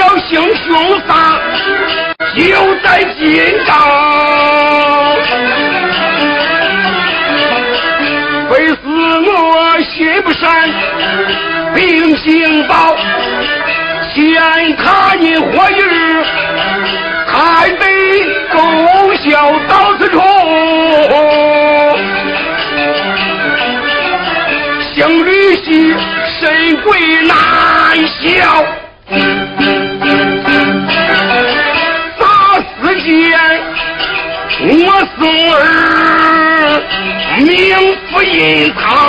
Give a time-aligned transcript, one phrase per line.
[0.00, 1.38] 要行凶杀，
[2.34, 2.40] 就
[2.82, 3.20] 在今
[3.66, 3.70] 朝。
[8.48, 8.76] 非是
[9.26, 10.70] 我心不善，
[11.74, 12.96] 秉性暴，
[14.14, 16.24] 先看你活日，
[17.26, 17.84] 还得
[18.54, 19.28] 勾销
[19.68, 20.18] 到此处。
[24.94, 25.94] 行律戏，
[26.40, 27.36] 神鬼难
[28.18, 28.79] 消。
[38.32, 38.99] 命不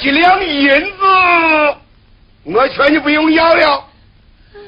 [0.00, 1.02] 几两银子，
[2.44, 3.84] 我劝你不用要了。
[4.54, 4.60] 嗯，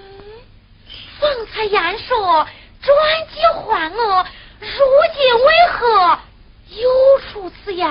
[1.21, 2.47] 方才言说
[2.83, 2.95] 转
[3.33, 4.27] 机还我，
[4.61, 4.69] 如
[5.15, 6.19] 今为何
[6.81, 7.89] 又出此言？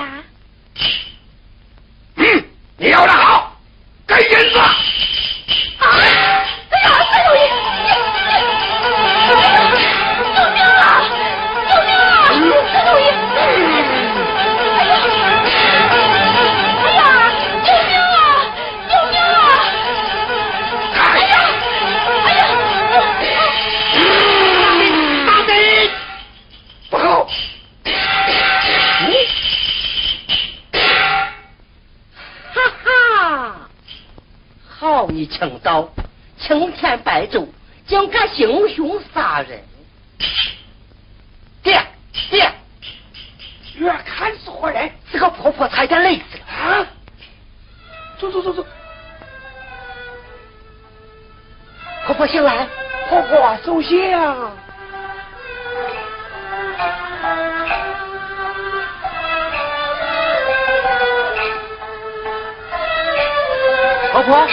[2.16, 2.44] 嗯，
[2.76, 3.56] 你要的好，
[4.06, 4.58] 给银子。
[35.30, 35.88] 好你强盗，
[36.38, 37.46] 青天白昼，
[37.86, 39.62] 竟敢行凶杀人！
[41.62, 41.80] 爹
[42.30, 42.50] 爹，
[43.76, 46.44] 越看是活人这个婆婆差点累死了。
[46.52, 46.86] 啊！
[48.18, 48.66] 走走走走，
[52.06, 52.66] 婆婆醒来，
[53.08, 54.52] 婆婆首先啊，
[64.12, 64.48] 婆婆，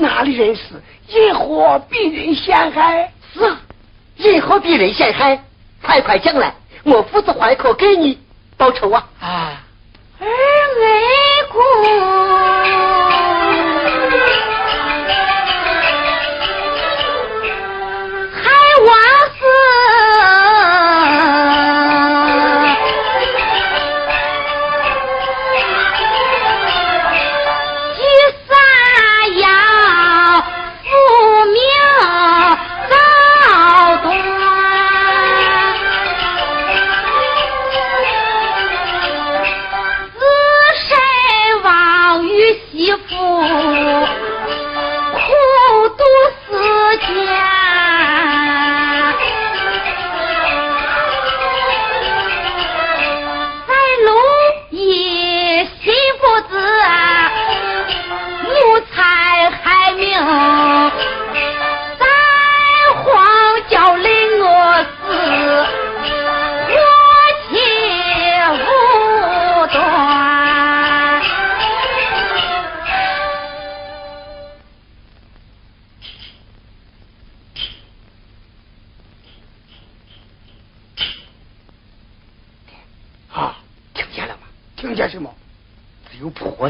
[0.00, 0.62] 哪里人士？
[1.08, 3.12] 因何被人陷害？
[3.34, 3.60] 是啊，
[4.16, 5.44] 任何被人陷害，
[5.82, 6.54] 快快讲来，
[6.84, 8.18] 我父子还口给你
[8.56, 9.08] 报仇啊！
[9.20, 9.62] 啊，
[10.18, 11.60] 儿恩公，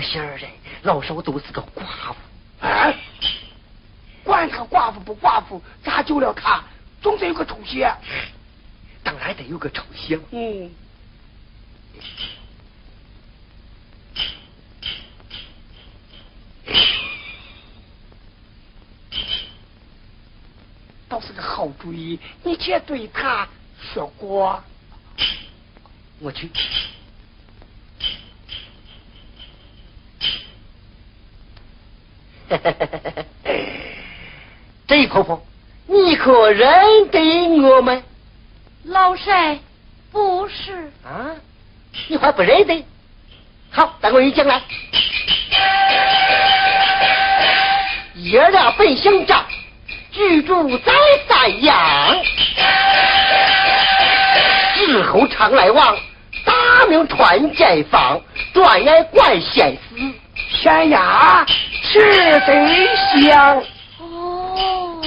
[0.01, 0.47] 有破心儿的，
[0.83, 2.17] 老少都是个寡妇。
[2.61, 2.97] 哎，
[4.25, 6.65] 管他寡妇不寡妇，咋救了他，
[7.03, 7.95] 总得有个出血。
[9.03, 10.19] 当然得有个出血。
[10.31, 10.71] 嗯。
[21.09, 23.47] 倒是个好主意，你且对他
[23.93, 24.63] 说过。
[26.21, 26.51] 我去。
[34.89, 35.41] 这婆婆，
[35.87, 37.21] 你可认得
[37.63, 38.03] 我们？
[38.85, 39.59] 老帅，
[40.11, 40.91] 不是。
[41.05, 41.31] 啊？
[42.09, 42.85] 你还不认得？
[43.71, 44.61] 好，等我一进来。
[48.17, 49.45] 爷俩本姓张，
[50.11, 50.93] 居住在
[51.29, 52.19] 三阳，
[54.77, 55.97] 日后常来往，
[56.45, 58.21] 大名传街坊，
[58.53, 59.79] 专爱管闲事。
[60.63, 61.47] 天呀，
[61.93, 61.99] 是
[62.47, 63.61] 得香！
[63.99, 65.03] 哦，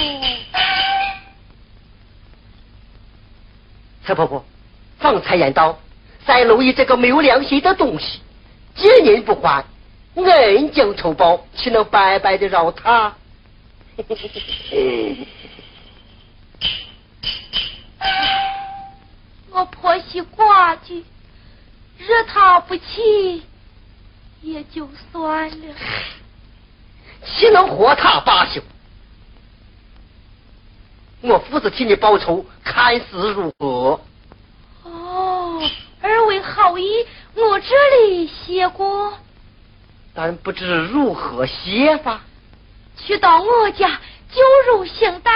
[4.04, 4.44] 蔡婆婆，
[4.98, 5.78] 方才言道，
[6.26, 8.20] 三楼一这个没有良心的东西，
[8.74, 9.64] 借人不还，
[10.14, 13.14] 恩将仇报，岂能白白的饶他？
[19.50, 21.02] 我婆媳寡居，
[21.96, 23.42] 惹他不起
[24.42, 25.74] 也就算了。
[27.24, 28.60] 岂能活他罢休？
[31.22, 34.00] 我父子替你报仇，看似如何？
[34.82, 35.62] 哦，
[36.02, 39.14] 二位好意，我这里写过。
[40.12, 42.20] 但不知如何写法。
[42.96, 43.88] 去到我家，
[44.30, 45.32] 酒如姓丹，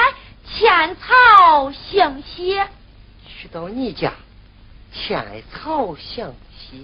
[0.47, 2.69] 浅草相谢。
[3.27, 4.13] 去到你家，
[4.93, 6.77] 浅草相谢。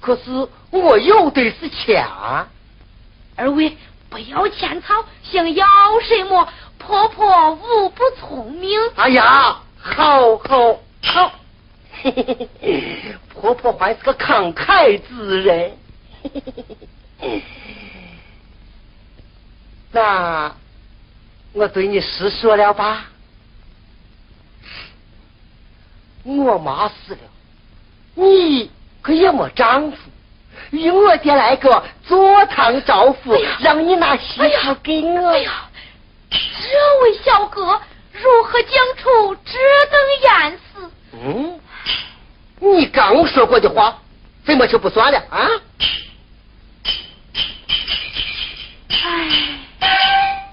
[0.00, 2.06] 可是我有的是钱。
[3.36, 3.76] 二位
[4.08, 5.66] 不要钱草，想要
[6.00, 6.48] 什么？
[6.78, 8.78] 婆婆无不聪明。
[8.94, 11.32] 哎呀，好好好，
[12.02, 15.76] 嘿嘿嘿， 婆婆还是个慷慨之人。
[19.92, 20.54] 那
[21.52, 23.06] 我对你实说了吧，
[26.24, 27.20] 我妈死了，
[28.14, 28.70] 你
[29.06, 29.96] 可也没丈夫，
[30.70, 35.28] 与我爹来个坐堂招夫，让你拿媳妇给我。
[35.28, 35.70] 哎呀，
[36.28, 36.34] 这
[37.04, 39.52] 位小哥如何讲出这
[39.92, 40.90] 等言辞？
[41.12, 41.60] 嗯，
[42.58, 43.96] 你刚说过的话，
[44.44, 45.48] 怎么就不算了啊？
[49.78, 50.48] 哎，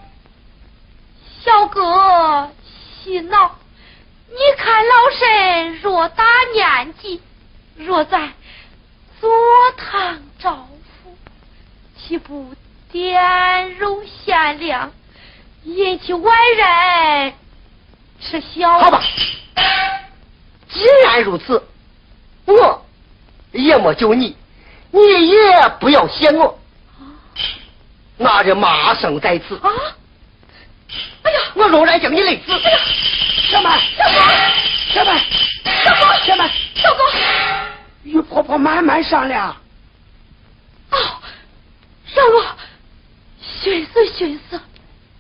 [1.43, 2.51] 小哥
[3.03, 3.55] 息恼，
[4.29, 7.19] 你看老身若大年纪，
[7.75, 8.29] 若在
[9.24, 9.32] 坐
[9.77, 10.68] 堂招
[11.01, 11.18] 呼，
[11.98, 12.53] 岂不
[12.92, 14.92] 点肉贤良，
[15.63, 17.34] 引起外人
[18.20, 18.77] 耻笑？
[18.80, 19.01] 好吧，
[20.68, 21.63] 既然如此，
[22.44, 22.86] 我
[23.53, 24.36] 也没救你，
[24.92, 26.60] 你也不要嫌我。
[28.18, 29.56] 那人马上在此。
[29.56, 29.72] 啊！
[31.24, 32.77] 哎呀，我若然将你累死，哎呀，
[33.50, 34.20] 小满，小哥，
[34.94, 35.18] 小满，
[35.82, 37.03] 小哥，小满，小哥，
[38.03, 39.55] 与婆婆慢慢商量。
[40.91, 40.98] 哦，
[42.13, 42.57] 让我
[43.41, 44.62] 寻思寻思。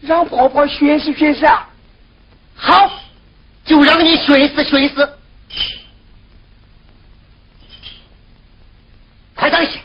[0.01, 1.47] 让婆婆寻思寻思。
[2.55, 3.01] 好，
[3.65, 5.17] 就让你寻思寻思。
[9.33, 9.81] 快当心！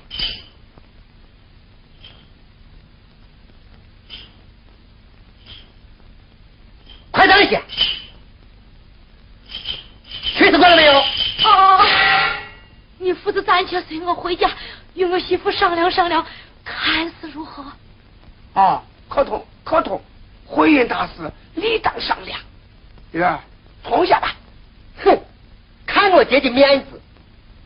[7.10, 7.58] 快当心！
[13.08, 14.50] 你父子暂且随我回家，
[14.92, 16.26] 与我媳妇商量商量，
[16.62, 17.64] 看是如何。
[18.52, 19.98] 啊，可通可通，
[20.46, 22.38] 婚姻大事理当商量。
[23.10, 23.40] 女儿，
[23.82, 24.36] 从下吧。
[25.02, 25.18] 哼，
[25.86, 27.00] 看我爹的面子，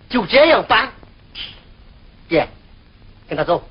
[0.09, 0.93] 就这样办。
[2.29, 2.47] 爹，
[3.29, 3.69] 跟他走。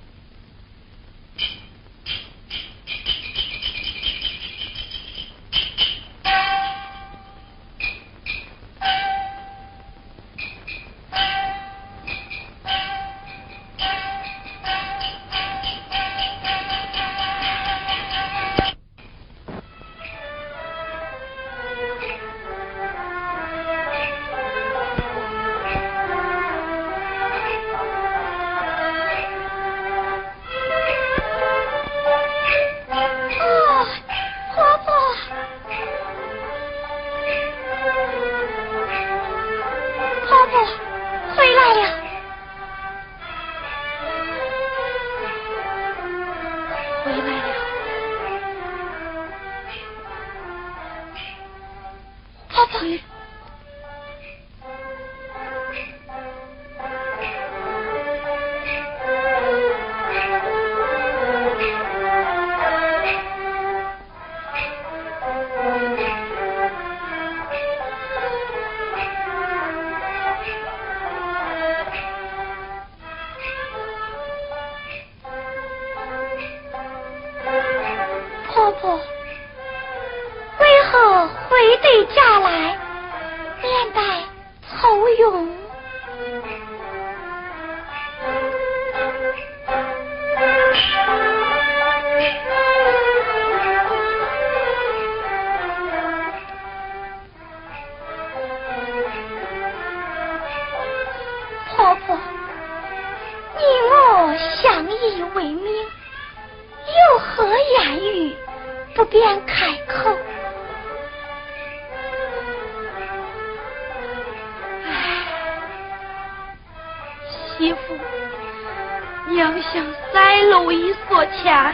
[119.73, 121.73] 想三楼一所钱，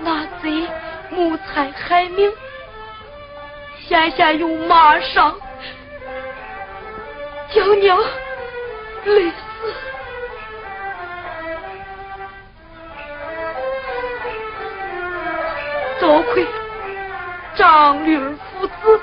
[0.00, 0.68] 那贼
[1.08, 2.30] 谋财害命，
[3.88, 5.34] 现下又马上
[7.50, 7.98] 将娘
[9.04, 9.34] 累死。
[16.00, 16.46] 多亏
[17.54, 19.00] 张女儿父子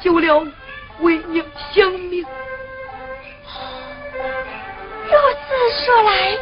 [0.00, 0.46] 救了
[1.00, 2.22] 为娘性命。
[5.04, 6.36] 如此说来，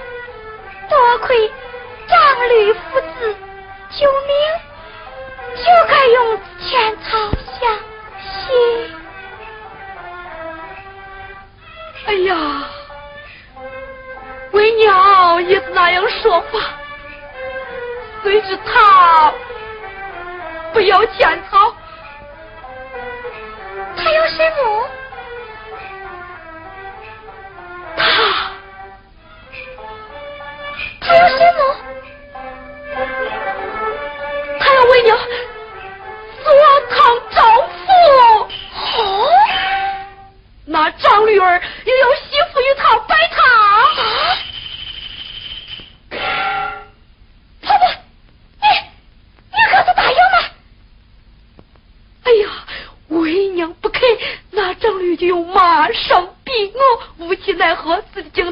[0.91, 1.51] 多亏
[2.09, 3.37] 张吕父子
[3.91, 4.31] 救命，
[5.57, 7.09] 就该用千草
[7.59, 7.61] 相
[8.19, 8.91] 惜。
[12.07, 12.35] 哎呀，
[14.53, 16.61] 为娘也是那样说话。
[18.23, 19.33] 谁知他
[20.73, 21.73] 不要钱草，
[23.97, 24.89] 他要什么？
[27.97, 28.05] 他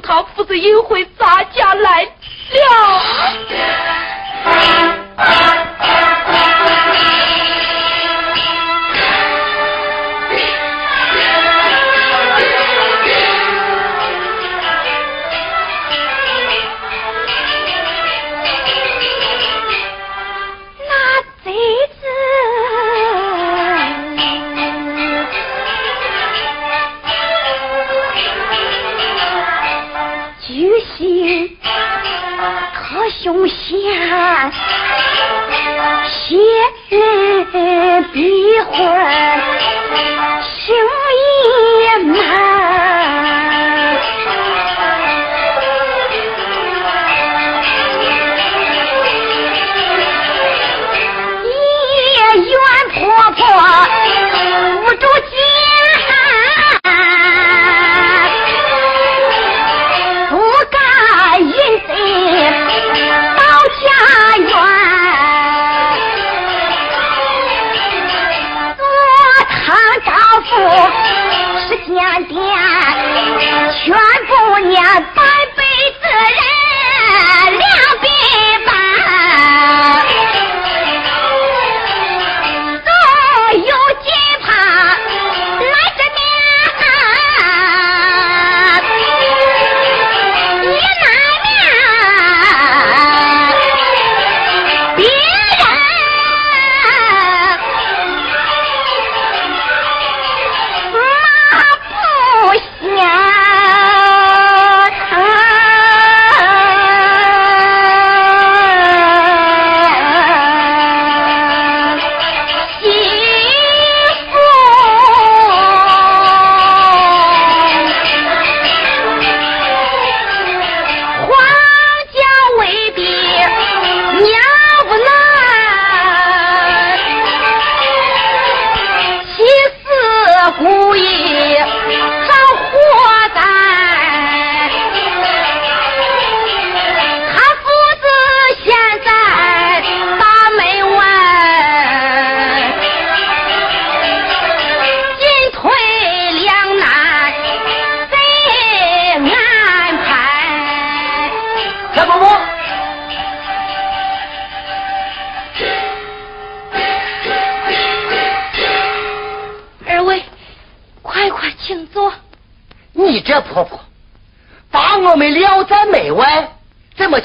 [0.09, 2.09] 他父子引回咱家来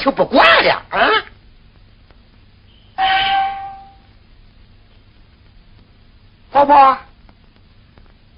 [0.04, 1.00] 就不管了啊？
[6.52, 6.98] 婆婆，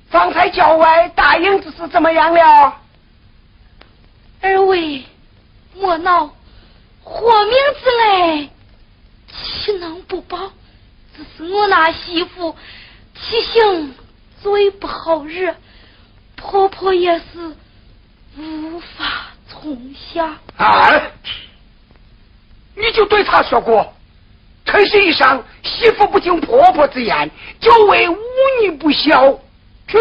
[0.08, 2.80] 方才郊外大影子是怎么样了？
[4.40, 5.04] 二位
[5.74, 6.32] 莫闹，
[7.02, 8.48] 活命之来，
[9.26, 10.38] 岂能不报？
[11.16, 12.54] 只是我那媳妇
[13.16, 13.92] 气性
[14.40, 15.52] 最不好惹。
[16.36, 17.56] 婆婆也是
[18.38, 20.38] 无法从下。
[20.56, 21.02] 啊！
[22.76, 23.92] 你就对他说过，
[24.64, 28.16] 可谁上媳妇不听婆婆之言，就为忤
[28.60, 29.32] 逆不孝，
[29.88, 29.98] 去。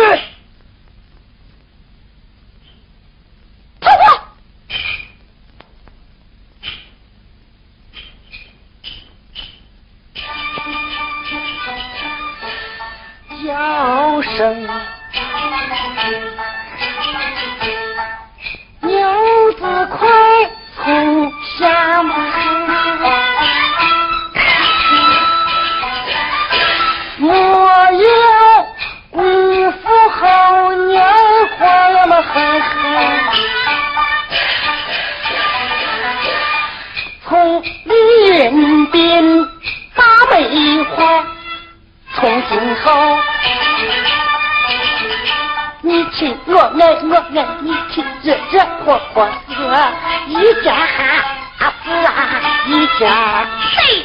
[3.80, 3.98] 婆婆，
[13.46, 14.68] 叫声
[46.26, 49.54] 亲我爱我爱你亲，热热火火是
[50.28, 50.34] 一
[50.64, 50.74] 家
[51.84, 53.46] 子啊一家。
[53.70, 54.04] 谁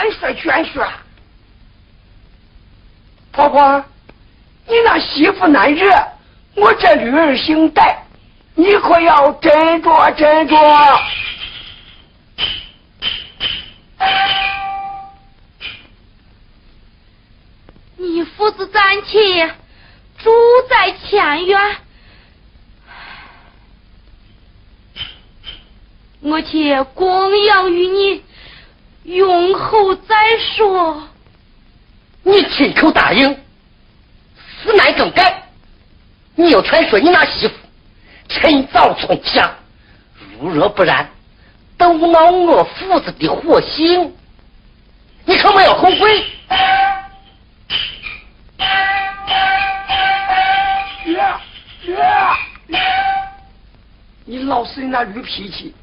[0.00, 0.88] 再劝说劝说。
[3.32, 3.84] 婆婆，
[4.66, 5.88] 你那媳妇难惹，
[6.54, 8.02] 我这女儿姓戴，
[8.54, 11.00] 你可要斟酌斟酌。
[17.96, 19.46] 你父子暂且
[20.18, 20.30] 住
[20.68, 21.76] 在前院，
[26.20, 28.24] 我且供养于你，
[29.04, 31.08] 用后再说。
[32.22, 33.34] 你亲口答应，
[34.62, 35.42] 死难更改。
[36.34, 37.54] 你要传说你那媳妇
[38.28, 39.54] 趁早从下，
[40.38, 41.08] 如若不然，
[41.78, 44.14] 都恼我父子的火刑，
[45.24, 46.24] 你可没有后悔。
[51.06, 51.18] 月
[51.84, 52.78] 月，
[54.26, 55.74] 你老是那驴脾气，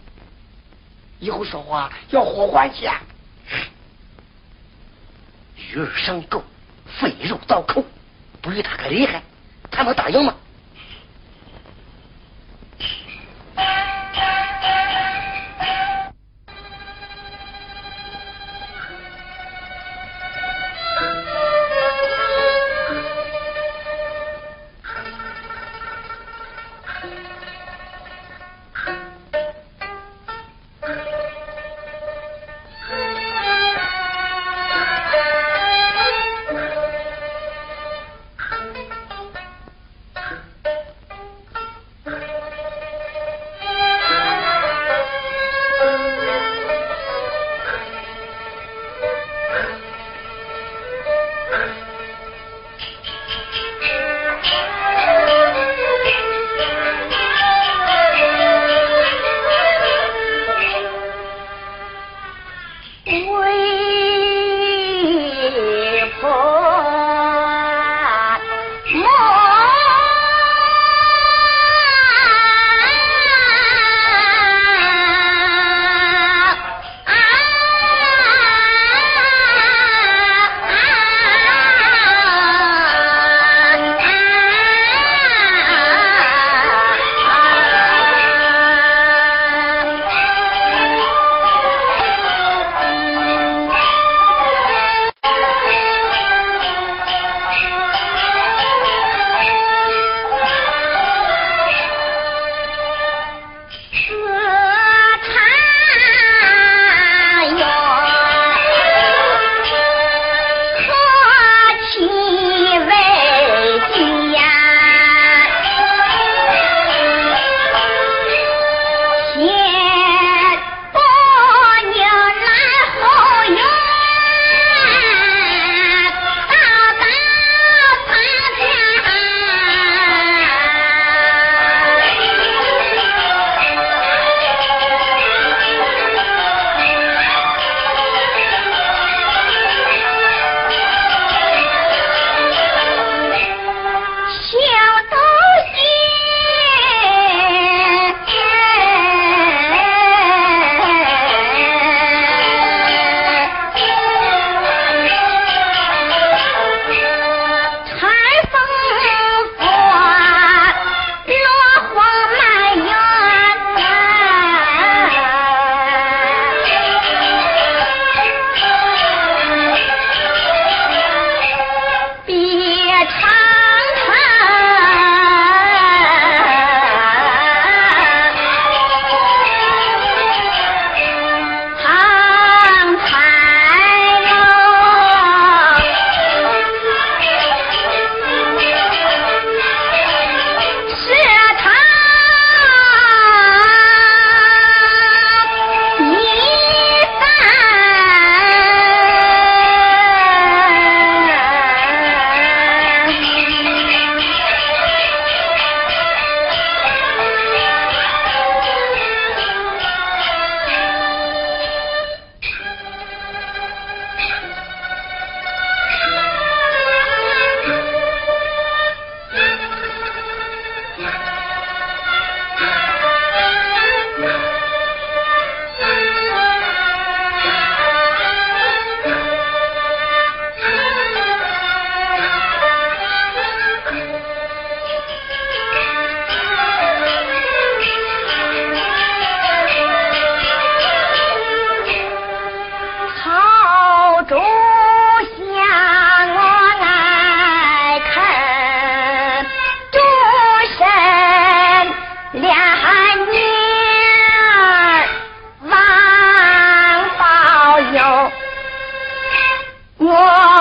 [1.20, 2.90] 以后说话要和缓些。
[5.78, 6.44] 鱼儿上钩，
[7.00, 7.86] 肥肉刀口，
[8.42, 9.22] 不与他个厉害，
[9.70, 10.34] 他能答应吗？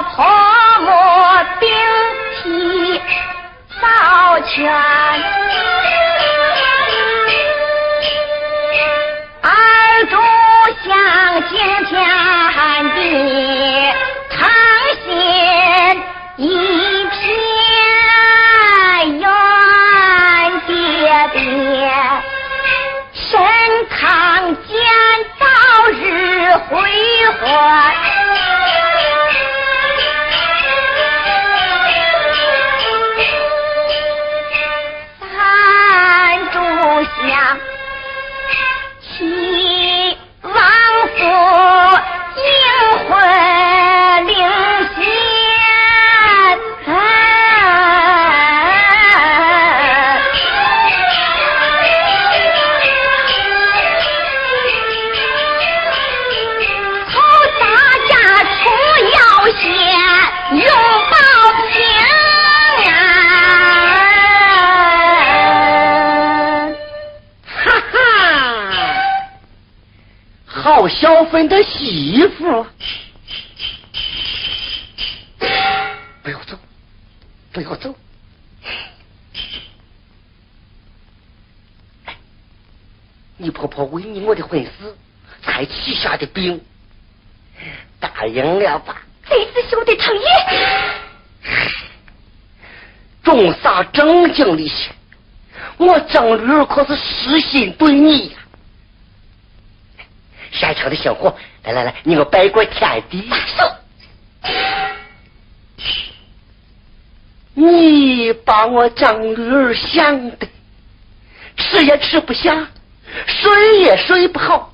[0.02, 0.24] 泡
[0.80, 1.68] 沫冰
[2.42, 3.00] 体
[3.80, 3.86] 烧
[4.40, 4.70] 全，
[9.42, 9.50] 二
[10.10, 10.14] 柱
[10.84, 10.92] 香
[11.48, 11.56] 今
[11.86, 11.94] 天
[12.94, 12.96] 地
[14.30, 14.36] 诚
[15.04, 15.06] 心
[16.36, 16.40] 一
[17.06, 17.14] 片
[19.18, 19.24] 愿，
[20.66, 20.70] 爹
[21.32, 21.40] 爹
[23.14, 23.24] 身
[23.88, 23.96] 康
[24.66, 24.74] 健，
[25.38, 25.44] 早
[25.90, 25.96] 日
[26.68, 26.70] 回
[27.40, 27.95] 还。
[70.88, 72.66] 小芬的媳妇，
[76.22, 76.58] 不要走，
[77.52, 77.94] 不要走！
[83.38, 84.70] 你婆婆为你我的婚事
[85.42, 86.60] 才起下的病，
[88.00, 89.02] 答应了吧？
[89.28, 90.20] 这次兄弟同意。
[93.22, 94.90] 种啥正经的些？
[95.76, 98.38] 我张驴可是实心对你呀。
[100.58, 103.28] 擅长的小伙，来来来，你给我拜过天地。
[107.54, 110.46] 你把我张驴儿想的
[111.56, 112.68] 吃也吃不下，
[113.26, 114.72] 睡也睡不好，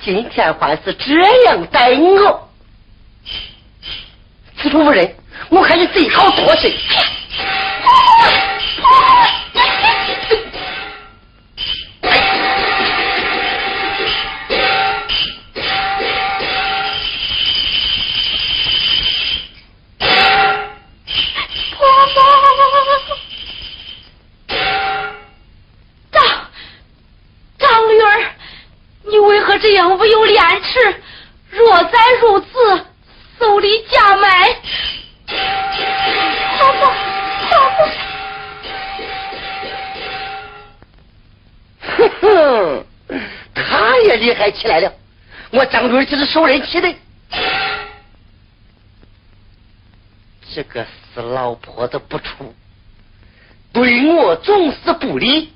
[0.00, 2.48] 今天还是这样待我。
[4.56, 5.14] 此处无人，
[5.48, 6.70] 我看你最好脱身。
[46.30, 46.94] 受人气的，
[50.54, 52.54] 这个死老婆子不出，
[53.72, 55.52] 对我总是不利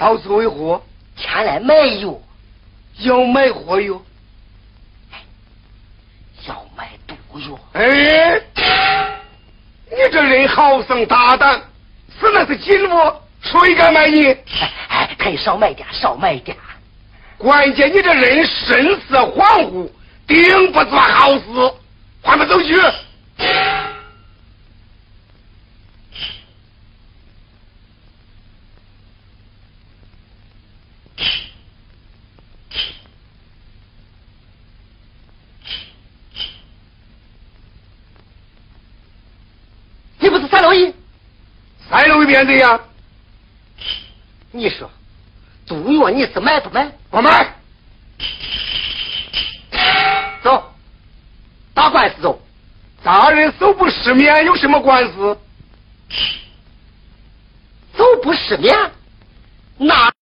[0.00, 0.28] 利。
[0.28, 0.82] 为何
[1.16, 2.18] 前来卖药？
[2.98, 4.00] 要卖货药？
[6.46, 7.58] 要卖毒药？
[7.72, 8.40] 哎，
[9.90, 11.60] 你这人好生大胆，
[12.18, 14.26] 是那是金物，谁敢买你？
[14.26, 16.56] 哎哎，可以少卖点，少卖点。
[17.38, 19.88] 关键你这人神色恍惚，
[20.26, 21.44] 定不做好事，
[22.22, 22.74] 还不走去？
[41.90, 42.80] 再弄一遍的呀！
[44.52, 44.88] 你说，
[45.66, 46.90] 毒药你是卖不卖？
[47.10, 47.54] 我卖。
[50.42, 50.72] 走，
[51.74, 52.40] 打官司走。
[53.02, 55.36] 咱人走不失眠，有什么官司？
[57.96, 58.76] 走不失眠，
[59.78, 60.12] 那。